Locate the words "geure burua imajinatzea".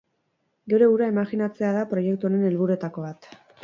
0.73-1.71